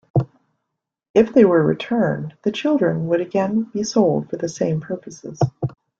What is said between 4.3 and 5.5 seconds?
for the same purposes.